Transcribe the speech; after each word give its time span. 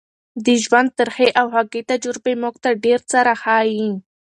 د 0.45 0.47
ژوند 0.63 0.89
ترخې 0.99 1.27
او 1.39 1.45
خوږې 1.53 1.81
تجربې 1.91 2.33
موږ 2.41 2.55
ته 2.63 2.69
ډېر 2.85 2.99
څه 3.09 3.17
راښيي. 3.27 3.89